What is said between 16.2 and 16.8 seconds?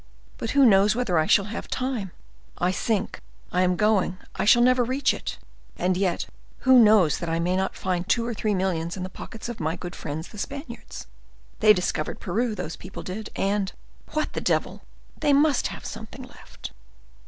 left."